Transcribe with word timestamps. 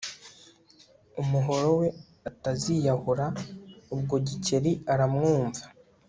umuhorowe 1.21 1.87
ataziyahura» 2.29 3.25
Ubwo 3.93 4.15
Gikeli 4.27 4.71
aramwumva 4.93 5.63